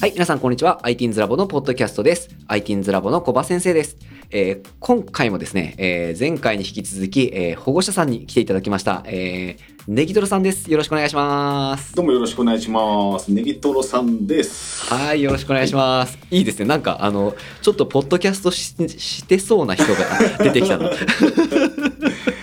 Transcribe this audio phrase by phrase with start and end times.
[0.00, 0.80] はい、皆さんこんにちは。
[0.84, 2.28] ITINS ラボのポッドキャストです。
[2.46, 3.96] ITINS ラボの小場先生です。
[4.30, 9.02] えー今回もですね、えー前回に引き続き、えー保護者さんに来ていただきました。
[9.06, 10.70] えー、ネギトロさんです。
[10.70, 11.96] よろしくお願いします。
[11.96, 13.32] どうもよろしくお願いします。
[13.32, 14.86] ネギトロさんです。
[14.86, 16.16] はい、よろしくお願いします。
[16.30, 16.66] いいですね。
[16.66, 20.90] なんか、あの、ちょっとポッドキャストししてそうな人が出てきたの。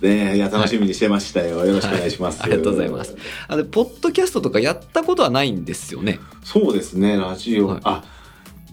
[0.00, 0.36] ですね。
[0.36, 1.64] いや、楽しみにしてましたよ。
[1.64, 2.40] よろしくお願いします。
[2.40, 3.16] はいありがとうございます。
[3.48, 6.20] あの、ポッドキャストとかやったことはないんですよね。
[6.44, 7.68] そうですね、ラジオ。
[7.68, 8.04] はいあ、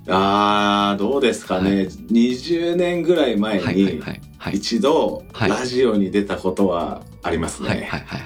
[0.09, 1.85] あーどうですかね。
[1.85, 4.01] は20年ぐらい前に。
[4.51, 7.69] 一度、はいラジオに出たことはありますね。
[7.69, 8.21] はいはいはい。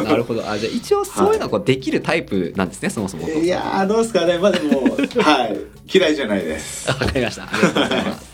[0.00, 0.48] あなるほど。
[0.48, 3.28] あ、じゃあ一応そういうのはこうできるタイプなんですね、そもそも。
[3.28, 4.38] いやー、どうですかね。
[4.38, 4.80] まあでも、
[5.22, 5.58] はい。
[5.92, 6.88] 嫌いじゃないです。
[6.88, 7.42] わかりました。
[7.44, 8.27] ありがとうございます。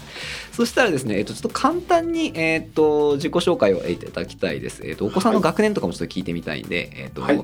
[0.54, 4.86] そしたらですね、えっと、ちょっと簡単に、えっと、自己紹介をいただきたいです。
[4.86, 7.36] えっと、お子さんの学年とかもちょっと聞いてみたいんで、えっと、ははい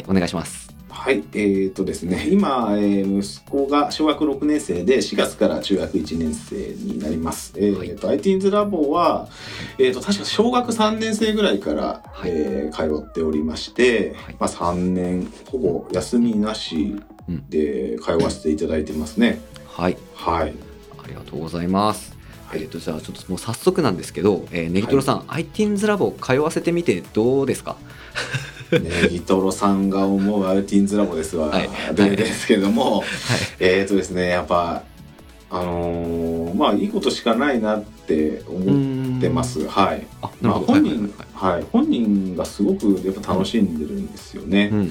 [0.00, 0.74] い、お願いします。
[0.88, 7.52] はい、えー、とですね、今、えー息子が小学6年生で4月から中学1年生になります。
[7.56, 9.28] えーはいと ITINS ラボは、
[9.78, 17.00] えー、と確か小学3年生ぐらいから、はいえー通っておりまして、はいまあ、3年ほぼ休みなし
[17.48, 19.40] で通わせていただいてますね。
[19.68, 19.96] はい。
[20.14, 20.54] はい。
[21.04, 22.15] ありがとうございます。
[22.48, 22.62] はい。
[22.62, 27.76] えっと、じゃあ、ちょっともう早速なんですけど、えー、ネギトロさん、ITINS ラボ通わせてみてどうですか？
[28.72, 31.68] ネギトロさんが思う ITINS ラボですわ、はい。
[31.94, 33.08] でですけども、はい。
[33.60, 34.82] えー、とですね、やっぱ、
[35.50, 39.68] あのーまあいいことしかないなって思ってます。
[39.68, 40.06] はい。
[40.22, 40.58] あ、なまあ。
[40.60, 44.70] 本はいはい人、はい、本人がすごくやっぱ楽しんでるんですよね。
[44.72, 44.90] うんうんう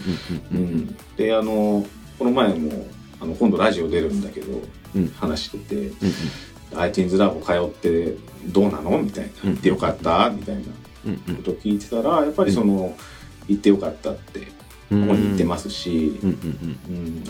[0.51, 0.65] うんうん。
[0.81, 0.95] ん。
[1.17, 1.85] で、あの、
[2.19, 2.85] この前も、
[3.19, 4.61] あの、今度ラジオ出るんだけど、
[4.95, 5.07] うん。
[5.17, 5.91] 話してて、うんうん
[6.79, 8.15] iTunes ラボ通って
[8.47, 9.01] どうなの？
[9.01, 9.29] みたいな。
[9.45, 10.29] うん行ってよかった？
[10.29, 10.61] みたいな。
[11.35, 12.97] ことを聞いてたら、やっぱりその、
[13.47, 14.47] 行ってよかったって
[14.89, 15.05] うん。
[15.05, 16.19] 本人言ってますし、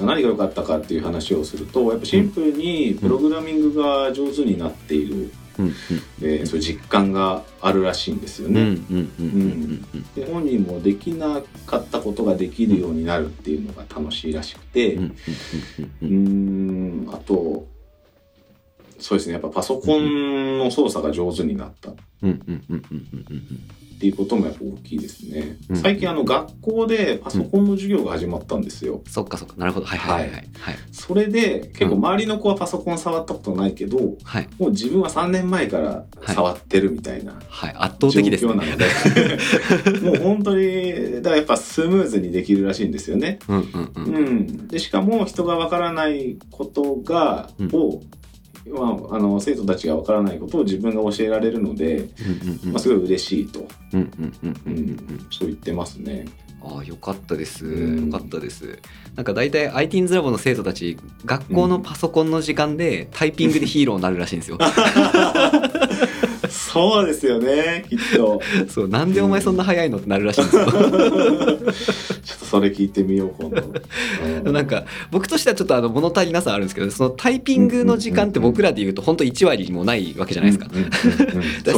[0.02, 5.74] 何が良かったかっていう話をするとやっぱシンプルにプログラミングが上手になっている、うんうん。
[6.22, 8.78] えーそういう実感があるらしいんですよね。
[10.16, 14.98] で本人もできなかったことができるようになるっていうのが楽しいらしくて。
[16.02, 17.10] うん。
[17.12, 17.68] あと
[19.06, 19.34] そうですね。
[19.34, 21.92] やっぱパソコンの操作が上手になった。
[21.92, 25.58] っうんうんうんうんうんうんていうこともやっぱ大きいですね。
[25.70, 25.76] うん。
[25.78, 29.02] 最近あの学校でパソコンの授業が始まったんですよ。
[29.08, 29.56] そっかそっか。
[29.58, 29.86] なるほど。
[29.86, 30.32] はいはいはい。
[30.32, 30.44] はい。
[30.60, 30.76] はい。
[30.92, 34.50] それで結構周りの子はパソコン触ったことないけど、はい。
[34.60, 37.74] もう自分は3年前から触ってるみたいなはい。
[37.78, 38.52] 圧倒状的ですね。
[38.52, 43.40] 況なので、 もう本当にだからやっぱスムーズにできるらしいんですよね。
[43.48, 44.16] うんうんうん。
[44.16, 47.70] うん、でしかも人がわからないことが、うん。
[47.74, 48.02] を、
[48.68, 52.10] まあ、あの生徒たちがわからないことを自分が教えられるので、うんうん
[52.66, 52.72] うん。
[52.72, 54.74] まあ、すごい嬉しいと、うんうんうんううん。
[54.74, 56.26] んうんそう言ってますね。
[56.64, 57.66] ああよかったです。
[57.66, 58.06] うん。
[58.12, 58.80] よかったです。
[59.16, 64.58] なんか大体 ITINS ラボの生徒たち学校のパソコンの時間でタイピングでヒーローになるらしいんですよ。
[66.50, 68.42] そうですよねきっと。
[68.68, 69.98] そうなんでお前そんな早いの？
[69.98, 70.66] ってなるらしいんですよ
[72.56, 73.62] それ聞いてみよう今度。
[74.50, 80.70] う なんか僕としてはちょっとあの物足りなさあるんですけどそのタイピングの時間って僕らで言うと本当1割もないわけじゃないですか。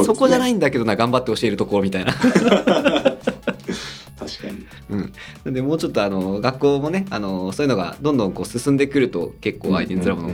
[0.00, 2.14] うそこじゃないそんだけどな頑張って教えるところみたいな。
[4.18, 4.66] 確かに。
[4.90, 5.12] うん、
[5.44, 10.30] なんでもうちょっとあの学校もねあのそういうのがどんどんこう進んでくると結構うん ITINS ラボの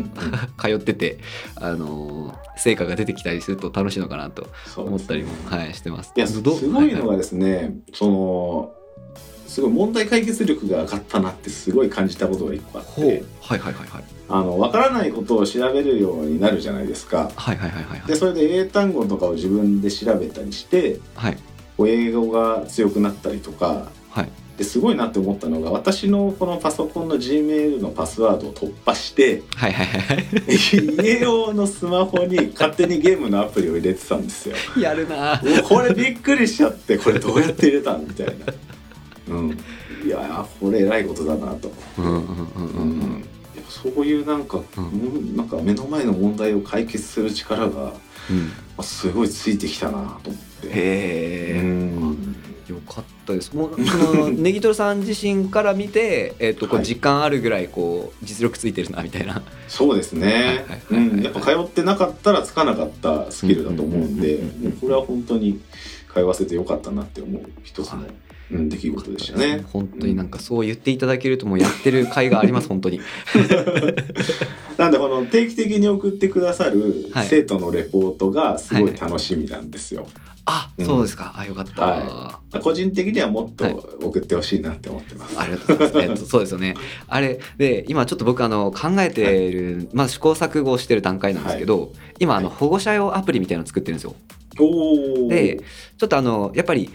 [0.59, 1.19] 通ってて
[1.57, 6.13] あの成果が出てきたりすると楽しいのかなと思ったりも、はい、してます。
[6.17, 8.73] いやすどごいのはがですね、その
[9.47, 14.05] すごい問題解決力が上がったなってすごい感じたことが一個あってはいはいはいはい。
[14.29, 17.31] あの分からないことを調べるようになるじゃないですか。
[17.37, 18.09] はいはいはいはいはい。
[18.09, 21.39] でそれで英単語とかを自分で調べたりしてはい。
[21.79, 24.29] 英語が強くなったりとかはい。
[24.57, 34.55] ですごいなって思ったのが私のこのパソコンの Gmail のパスワードを突破してはいはいはいは家用のスマホに勝手にゲームのアプリを入れてたんですよ。
[34.77, 38.03] い やるなこれびっくりしちゃってこれどうやって入れたん？
[38.07, 38.33] みたいな。
[39.29, 39.59] うん、
[40.05, 41.73] いやーこれ偉いことだなと。
[41.99, 42.83] うんうんうんううん。
[42.83, 42.99] うん。
[42.99, 43.21] ん、
[43.57, 44.85] やっぱそういうなんか、うん。
[44.85, 44.89] う
[45.19, 47.93] んなんか目の前の問題を解決する力が、ま
[48.31, 48.53] うん。
[48.77, 50.69] あ、すごいついてきたなと思って。
[50.69, 50.71] へ
[51.57, 52.37] え、うん。
[52.69, 53.55] よかったです。
[53.55, 56.87] もうそのネギトロさん自身から見て、 えっ、とこうはい。
[56.87, 59.43] 実感あるぐらいこう実力ついてるなみたいな。
[59.69, 60.65] そうですね。
[60.91, 61.21] うん。
[61.23, 64.41] やっぱ通ってなかったらつかなかったスキルだと思うんで
[64.81, 65.61] これは本当に
[66.15, 68.11] 通わせてよかったなって思う一つの、はい。
[68.53, 69.65] うん、出来事でしたね。
[69.73, 73.01] 本当になんかそう言っていただけるともうやってる甲斐があります 本当に。
[74.77, 77.27] なんでこの定期的に送ってくださるはい。
[77.29, 80.07] 生徒のレポートがすごい楽しみなんですよ。
[80.47, 80.87] あうん。
[80.87, 83.77] そうですか、あよかった、は個人的にはもっとはい。
[84.03, 85.41] 送ってほしいなって思ってます。
[85.41, 86.21] ありがとうございます。
[86.21, 86.75] えっと、 そうですよね。
[87.09, 92.57] あれで今ちょっと僕あの考えてる、まあ試行錯誤してる段階なんですけど、今あのはい。
[92.57, 94.15] 保護者用アプリみたいなの作ってるんですよ。
[95.29, 95.61] で
[95.99, 96.91] ちょっとあのやっぱり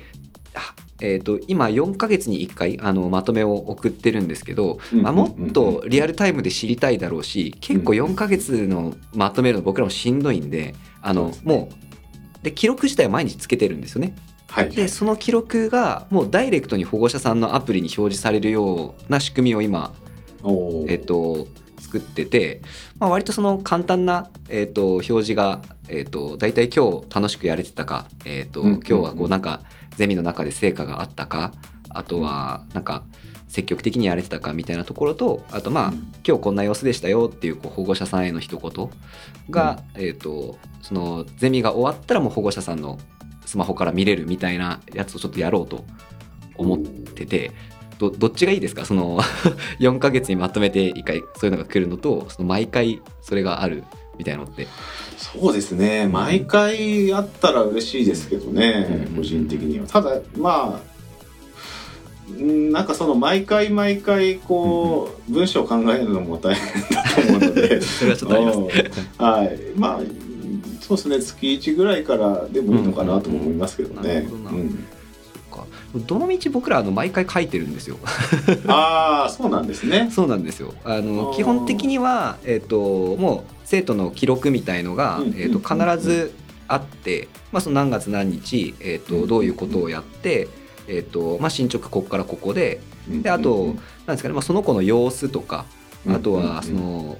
[0.56, 11.38] あえー、と今4ヶ月に1回あのまとめを送ってるんですけど、うんまあ、もっとリアルタイムで知りたいだろうし結構4ヶ月のまとめるの僕らもしんどいんであのね。
[11.44, 11.90] もう
[12.44, 14.16] で記録自体は毎日つけてるんですよね。
[14.48, 14.70] はい。
[14.70, 19.94] でその記録がもうダイレクトに保護者さんのアプリに表示されるような仕組みを今、
[20.88, 21.48] えっと
[21.90, 22.62] 作ってて、
[23.00, 29.62] まあ、割とその簡単な、えっと表示が、えっと大体今日楽しくやれてたか、えっと今日はこうなんか
[29.96, 31.52] ゼミの中で成果があったか
[31.90, 33.04] あとはなんか
[33.48, 36.14] 積極的にやれてたかみたいなところとあとまあ、うん。
[36.24, 38.90] 今日こんな様子でしたよっていうこう保護者さんへの一言
[39.50, 43.00] が、えっとそのゼミが終わったらもう保護者さんの
[43.46, 45.84] スマホから見れるみたいなやつをちょっとやろうと
[46.56, 47.52] 思ってて
[48.00, 48.86] どどっちがいいですか？
[48.86, 49.20] その
[49.80, 53.84] 4ヶ月にまとめて一回そういうのが来るのとその毎回それがある
[54.18, 54.68] みたいなのって
[55.18, 56.08] そうですね。
[56.12, 59.86] 毎回あったら嬉しいですけどね、うん個人的には。
[59.88, 60.90] ただ、まあ、
[62.38, 69.60] うんなんかその毎回毎回こう、文章を考えるのも大変だと思うので、 それはちょっとありますうんはい。
[69.76, 70.00] まあ、
[70.82, 71.20] そうですね。
[71.22, 74.28] 月1ぐらいからでもいいのかなとも思いますけどね。
[74.32, 74.86] うんうん
[75.96, 77.98] どの道僕らあの毎回書いてるんですよ。
[78.68, 80.10] ああ、そうなんですね。
[80.14, 80.74] そうなんですよ。
[80.84, 85.64] あの基本的には、えっともう生徒の記録みたいのが、うんえっとうん。
[85.64, 86.34] 必ず
[86.68, 90.48] あって、まあ、その何月何日、えっとうんどういうことをやって、
[90.88, 93.66] えっとまあ、進捗ここからここでであうとん。
[94.06, 95.66] なんですかね、まあ、その子の様子とか
[96.06, 97.18] うんあとはその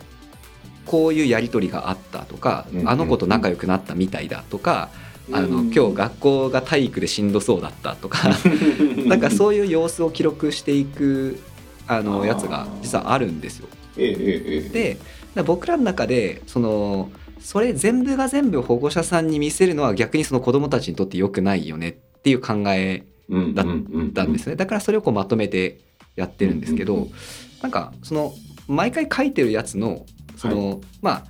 [0.86, 2.90] こういうやり取りがあったとかうん。
[2.90, 4.90] あの子と仲良くなったみたいだとか
[5.32, 5.74] あのうん。
[5.74, 8.30] 今日学校が体育でしんどそうだったとか
[9.06, 11.40] なんかそういう様子を記録していく
[11.88, 13.68] あのやつが実はあるんですよ。
[13.96, 14.98] で
[15.46, 23.66] 僕らの中でそのそれ全部が全部保護者さんに見せるのは逆にその子どもたちにとって良くないよねっていう考えだっ
[24.14, 24.56] たんですね。
[24.56, 25.80] だからそれをこうまとめて
[26.16, 27.14] やってるんですけど、うんうんうん。
[27.62, 28.34] なんかその
[28.68, 30.06] 毎回書いてるやつの
[30.36, 31.26] その、まあ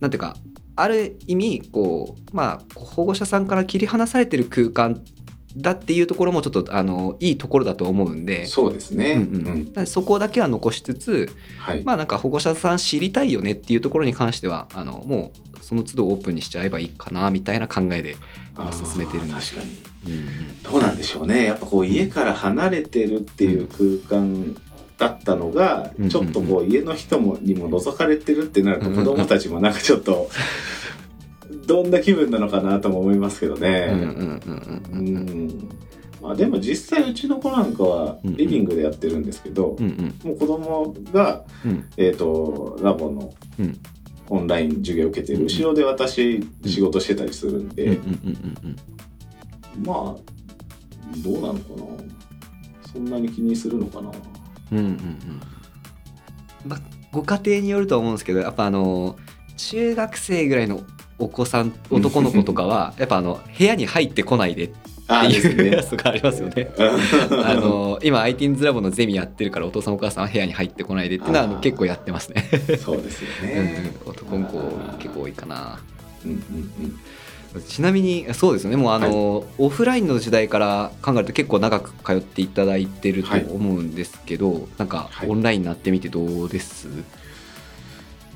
[0.00, 0.36] なんていうか
[0.76, 5.02] ある意味こうまあ保護者さんから切り離されてる空間
[5.56, 8.46] だっていうところもちょっとあのいいところだと思うんで。
[8.46, 9.12] そうですね。
[9.12, 11.82] うんうんそこだけは残しつつ、はい。
[11.84, 18.16] まあなんか保護者さん知りたいよねっていうところに関してはあのもうその都度オープンにしちゃえばいいかなみたいな考えで
[18.72, 19.70] 進めてるんです確かに。
[19.70, 21.44] うんうんどうなんでしょうね。
[21.44, 23.66] やっぱこう家から離れてるっていう
[24.08, 24.56] 空間
[25.62, 30.28] が、うんちょっとこう家の人もにも覗かれてるってなるとうん子供たちもなんかちょっと
[31.66, 33.88] どんな気分なのかなとも思いますけどね。
[33.92, 35.68] うん。
[36.20, 40.28] まあでも実際うちの子なんかはリビングでやってるんですけど、うんうん。
[40.28, 41.84] もう子供がうん。
[41.96, 43.78] えっ、とラボのうん。
[44.28, 47.98] オンライン授業を受けてる後ろで私仕事してたりするんで、
[49.84, 50.16] まあ
[51.18, 52.12] どうなのかな。
[52.92, 54.10] そんなに気にするのかな
[54.72, 55.42] うんうんうん
[56.66, 56.80] まあ
[57.12, 59.16] ご家庭によるとは思うんですけどやっぱあの
[59.56, 60.82] 中学生ぐらいの
[61.18, 64.74] お子さん男の子とかは やっぱあの部屋に入ってこないでって
[65.08, 66.64] あいうやすつがありますよね。
[66.64, 66.70] ね
[67.44, 72.48] あの今 ITINS ラボのゼミやってるからお父さんお母さんは部屋に入ってこないでっていうのはあの結構やってますね。
[72.78, 73.92] そうですよ うんね。
[74.06, 74.58] うん男の子
[74.98, 75.80] 結構多いかな。
[76.24, 77.00] うんうんうん
[77.60, 78.76] ちなみにそうですよね。
[78.76, 85.28] もうあの、オフラインの時代から考えると結構長く通っていただいてると思うんですけど、なんかはい。
[85.28, 86.88] オンラインになってみてどうです、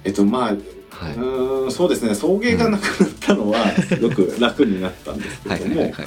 [0.04, 1.14] えっとまあ、うはい。
[1.14, 2.14] ーんそうですね。
[2.14, 6.06] 送迎がなくなったのはすごく楽になったんですけはいども、はいはいはい。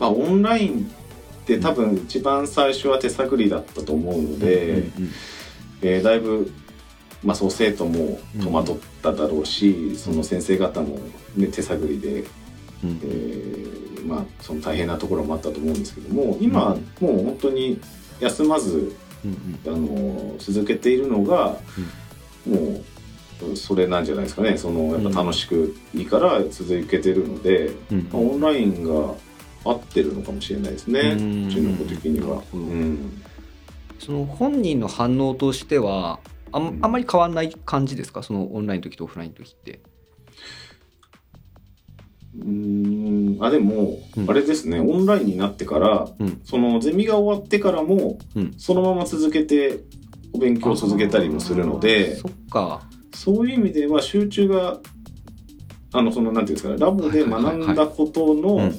[0.00, 0.90] まあ、オンライン
[1.42, 4.84] って多分一番最初は手探りだったと思うので、
[5.82, 6.50] えーだいぶ、
[7.24, 10.98] まあ、そう生徒も戸惑っただろうし、その先生方も、
[11.36, 12.24] ね、手探りで、
[12.82, 13.00] うん。
[13.02, 17.80] えーまあ、その大変なところもあったと思うんですけども今、もう本当に
[18.20, 21.58] 休まずうんあの続けているのが、
[22.46, 22.82] も
[23.52, 24.58] うそれなんじゃないですかね。
[24.58, 28.08] そのやっぱ楽しくいいから続けてるので、うん。
[28.12, 29.14] まあ、オンラインが
[29.64, 31.50] 合ってるのかもしれないですね、ううん。
[31.50, 32.42] ちの子的には。
[32.52, 33.22] うん。
[33.98, 36.20] その本人の反応としては
[36.54, 38.22] あんあんまり変わんない感じですか？
[38.22, 39.80] そのオンラインの時とオフラインの時って。
[42.38, 43.44] うーん。
[43.44, 44.30] あでも、うん。
[44.30, 44.78] あれですね。
[44.80, 46.40] オンラインになってから、うん。
[46.44, 48.54] そのゼミが終わってからも、うん。
[48.56, 49.80] そのまま続けて
[50.32, 52.82] お勉強を続けたりもするのでそっか。
[53.14, 54.80] そういう意味では集中が
[55.92, 58.70] あのそのなんていうんですかねラボで学んだことのうん。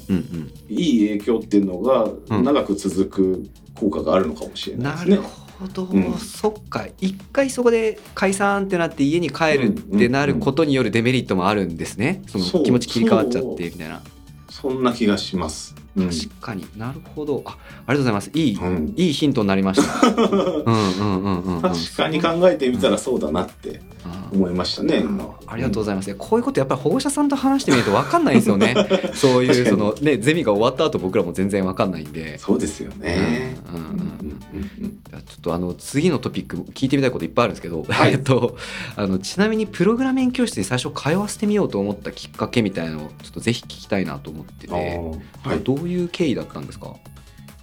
[0.68, 2.44] いい影響っていうのがうん。
[2.44, 5.16] 長く続く効果があるのかもしれないですね。
[5.18, 5.45] なるほど、
[5.84, 6.18] うん。
[6.18, 14.02] そっか一回そこで解散ってなって家に帰るってなることによるデメリットもあるんですね、その気持ち切り替わっちゃってみたいな。
[14.50, 15.76] そんな気がします。
[15.96, 16.10] うん。
[16.10, 16.66] 確かに。
[16.78, 17.44] なるほど。
[17.46, 18.32] あありがとうございます。
[18.34, 18.94] いい、うん。
[18.96, 20.08] いいヒントになりました。
[20.08, 21.62] うんうんうんうんうん。
[21.62, 25.00] 確かに考えてみたらそうだなってあ思いましたね。
[25.00, 25.36] 今。
[25.48, 28.76] ありがとうございます、こういうことやっぱり保護者さんと話してみると分かんないですよね。
[29.14, 32.38] そういうそのねゼミが終わった後僕らも全然分かんないんで。
[32.38, 33.58] そうですよね。
[33.74, 34.84] うんうんうんうんうん。
[34.84, 38.12] うんじゃあちょっとあの次のトピック聞いてみたいこといっぱいあるんですけど、はい。
[38.14, 38.58] えっと
[38.96, 45.60] あのちなみにプログラミング教室に最初通わせてみようと思ったきっかけみたいなのをちょっとぜひ聞きたいなと思ってて、はい。
[45.60, 46.96] どういう経緯だったんですか？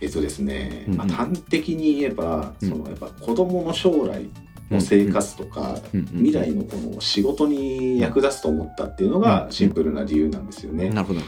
[0.01, 2.69] えっとですね、まあ、端的に言えば、うん。
[2.69, 4.27] そのやっぱ子供の将来
[4.71, 10.91] の生活とか、うんうん未来のこの仕事に役立つと思ったっていうのがシンプルな理由なんですよね。
[10.91, 11.21] なるほど。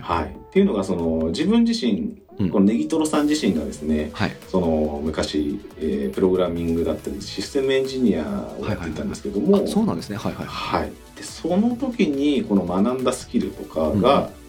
[0.00, 2.50] はいっていうのがその自分自身うん。
[2.50, 4.36] このネギトロさん自身がですねはい。
[4.48, 10.16] その昔、えープログラミングだったりシステムエンジニアをやっていたんですけども、あそうなんですね。
[10.16, 14.39] はいはいはい、でその時にこの学んだスキルとかが、え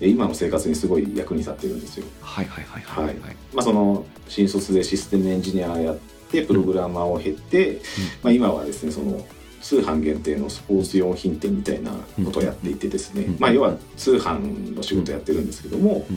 [0.00, 2.06] 今の生活にすごい役に立ってるんですよ。
[2.20, 3.20] はいはいはいはいはい。
[3.20, 3.36] はい。
[3.52, 5.96] まあ、その新卒でシステムエンジニアやっ
[6.30, 7.80] てプログラマーを経て、
[8.22, 9.24] まあ、今はですねその
[9.62, 11.92] 通販限定のスポーツ用品店みたいな
[12.24, 13.36] ことをやっていてですね、うん。
[13.38, 16.16] まあ、要は通販の仕事やってるんですけども、うん。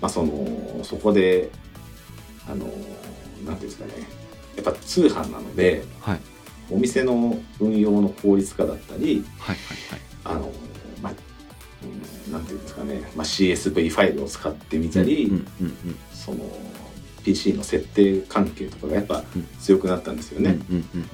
[0.00, 1.50] まあ、そのそこで
[2.48, 2.74] あのなんてい
[3.52, 3.92] うんですかね。
[4.56, 6.20] やっぱ通販なのではい。
[6.70, 10.00] お店の運用の効率化だったりはいはいはい。
[10.24, 10.50] あの、
[12.30, 15.74] なんていうんですかね、まあ、CSV ファイルを使ってみたり、うんうん
[16.12, 16.38] その
[17.22, 20.58] PC の設定関係とかがやっぱうん強くなったんですよね。
[20.70, 21.10] うんうんうん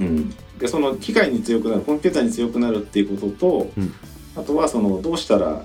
[0.00, 0.16] うんうん。
[0.16, 0.34] うん。
[0.58, 3.94] でその機械に強くなるコンピューターに強くなるっていうことと、うん。
[4.36, 5.64] あとはそのどうしたら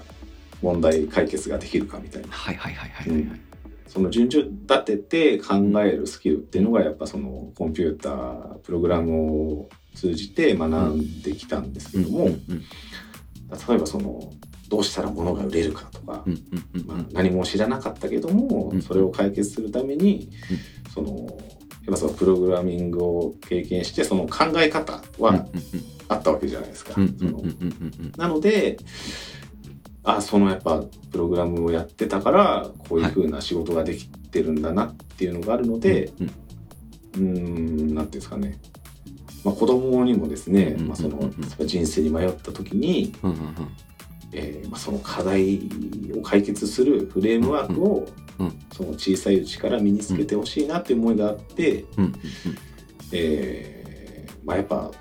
[0.62, 2.28] 問題解決ができるかみたいな。
[2.30, 3.42] はいはいはいはいはいはい。
[3.88, 12.60] その順序立てて考えるスキルっていうのがやっぱそのコンピュータープログラムを通じて学んできたんですけども、うんうんうん。
[12.60, 14.32] 例えばその
[14.70, 16.24] どうしたら物が売れるかとか、
[16.86, 20.30] まあ、何も知らなかったけども、うんそれを解決するために、
[20.94, 21.30] そのやっ
[21.92, 25.48] ぱそのプログラミングを経験してその考え方は
[26.08, 26.94] あったわけじゃないですか。
[28.18, 28.78] なので
[30.04, 36.32] あそのやっぱプログラムをやってたからこういう風な仕事ができてるんだなっていうのがあるので、うん
[37.16, 38.60] うーんなんていうんですかね、
[39.44, 41.32] まあ、子供にもですね、うんまあ、その
[41.66, 43.14] 人生に迷った時に、
[44.32, 45.60] えーまあ、その課題
[46.18, 48.08] を解決するフレームワークを、
[48.40, 52.14] うんうんその小さいうちから身につけてほしいなっていう思いがあって、うんうん
[53.12, 54.92] えーまあ、やっぱ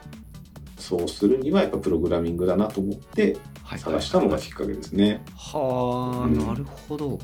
[0.76, 5.22] そうするにはやっぱプログラミングだなと思ってはい探したのがきっかけですね。
[5.36, 6.38] はあ、うん。
[6.38, 7.20] なるほど。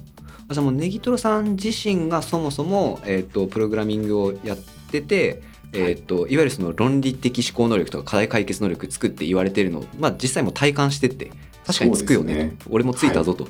[0.48, 4.58] あじゃあもうネギトロさん自身がそもそも、えー、とプログラミングをやっ
[4.90, 5.42] てて、
[5.72, 11.32] えー、といわゆるその論理的思考能力とか課題解決能力つくって言われてるのを、まあ、実際も体感してって
[11.66, 13.44] 確かにつくよねね俺もついたぞと、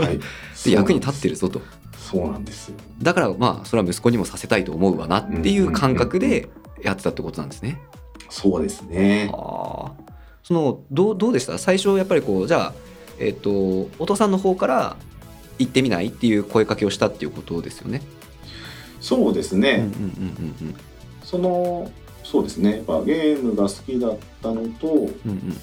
[0.00, 0.18] はい、
[0.64, 1.60] で役に立ってるぞと
[1.96, 2.74] そうなんですよ。
[3.02, 6.48] だからまあそれは息子にもさせたいと思うわなっていう感覚で
[6.82, 7.80] やってたってことなんですね。
[8.28, 9.30] そうですね。
[9.32, 9.92] ああ
[10.42, 11.56] そのどうどうでした？
[11.56, 12.72] 最初やっぱりこうじゃあ、
[13.18, 13.50] えっと
[13.98, 14.96] お父さんの方から
[15.58, 18.02] 行ってみないっていう声かけをしたっていうことですよね。
[19.00, 19.70] そうですね。
[19.70, 20.74] うんうんうんうん
[21.22, 21.90] その
[22.22, 22.76] そうですね。
[22.76, 25.60] やっぱゲームが好きだったのと、うんうんうん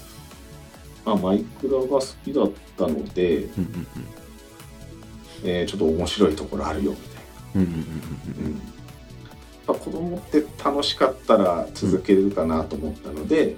[1.04, 3.86] まあ、マイクラが好きだったので、うんうん
[5.44, 7.02] えーちょっと面白いところあるよみた
[7.60, 7.64] い
[9.66, 9.74] な。
[9.74, 13.56] 子供って楽しかったら続けるかなと思ったので、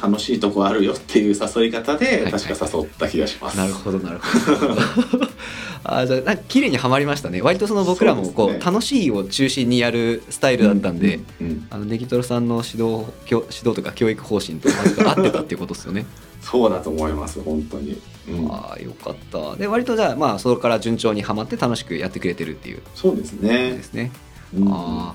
[0.00, 3.56] 楽しいとこあるよっていう誘い方はいはいで確か誘った気がします。
[3.56, 4.78] なるほどなるほ
[5.18, 5.24] ど。
[5.90, 7.40] あじゃあなんか綺麗にはまりましたね。
[7.40, 16.06] 割とその僕らもこう楽しいを中心にやるスタイルだったんで、うんうんあのネギトロさんの指導教指導とか教育方針と合ってたっていうことですよね。
[16.40, 18.00] そうだと思います本当に。
[18.28, 18.52] うん。
[18.52, 19.56] ああよかった。
[19.56, 22.82] で割とじゃあまあそれから順調にはまって楽しくやってくれてるっていう。
[22.94, 23.72] そうですね。
[23.72, 23.82] で。
[23.82, 24.12] すね、
[24.54, 24.68] うん。
[24.68, 25.14] あ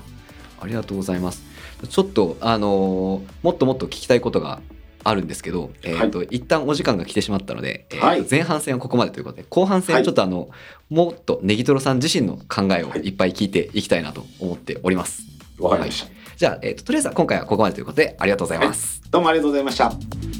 [0.60, 1.42] ありがとうございます。
[1.88, 4.60] ちょっとあのーもっともっと聞きたいことが
[5.04, 8.26] あるんですけど、えーと一旦お時間が来てしまったので、えーとはい。
[8.28, 10.04] 前半戦はここまでということで後半戦はい。
[10.04, 10.48] ちょっとあの、
[10.90, 13.10] もっとネギトロさん自身の考えをい。
[13.10, 15.22] っぱい聞いていきたいなと思っております、
[15.58, 16.10] わかりました。
[16.36, 20.33] じゃあ、えーととりあえずは今回はここまでということでありがとうございます、どうもありがとうございました。